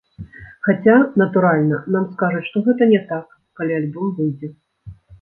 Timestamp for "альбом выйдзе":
3.81-4.55